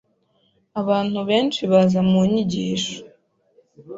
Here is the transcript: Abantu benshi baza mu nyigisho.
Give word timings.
Abantu 0.81 1.19
benshi 1.29 1.61
baza 1.71 1.99
mu 2.09 2.19
nyigisho. 2.31 2.97